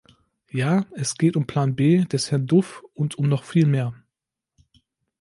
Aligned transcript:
Ja, 0.51 0.87
es 0.95 1.13
geht 1.13 1.35
um 1.35 1.45
Plan 1.45 1.75
B 1.75 2.05
des 2.05 2.31
Herrn 2.31 2.47
Duff 2.47 2.81
und 2.95 3.19
um 3.19 3.29
noch 3.29 3.43
viel 3.43 3.67
mehr. 3.67 3.93